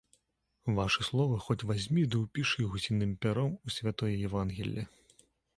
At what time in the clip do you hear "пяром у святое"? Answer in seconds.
3.27-4.13